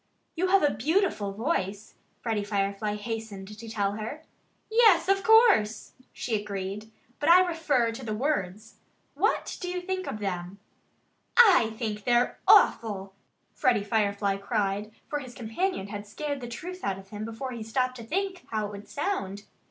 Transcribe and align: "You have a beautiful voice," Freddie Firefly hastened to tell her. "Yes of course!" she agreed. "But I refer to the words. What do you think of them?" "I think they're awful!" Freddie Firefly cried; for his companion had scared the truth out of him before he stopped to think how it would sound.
"You 0.35 0.47
have 0.47 0.63
a 0.63 0.73
beautiful 0.73 1.31
voice," 1.31 1.93
Freddie 2.21 2.43
Firefly 2.43 2.95
hastened 2.95 3.55
to 3.59 3.69
tell 3.69 3.91
her. 3.91 4.23
"Yes 4.67 5.07
of 5.07 5.23
course!" 5.23 5.91
she 6.11 6.35
agreed. 6.41 6.89
"But 7.19 7.29
I 7.29 7.45
refer 7.45 7.91
to 7.91 8.03
the 8.03 8.15
words. 8.15 8.77
What 9.13 9.59
do 9.61 9.69
you 9.69 9.79
think 9.79 10.07
of 10.07 10.17
them?" 10.17 10.57
"I 11.37 11.75
think 11.77 12.03
they're 12.05 12.39
awful!" 12.47 13.13
Freddie 13.53 13.83
Firefly 13.83 14.37
cried; 14.37 14.91
for 15.07 15.19
his 15.19 15.35
companion 15.35 15.89
had 15.89 16.07
scared 16.07 16.41
the 16.41 16.47
truth 16.47 16.83
out 16.83 16.97
of 16.97 17.09
him 17.09 17.23
before 17.23 17.51
he 17.51 17.61
stopped 17.61 17.95
to 17.97 18.03
think 18.03 18.43
how 18.49 18.65
it 18.65 18.71
would 18.71 18.89
sound. 18.89 19.43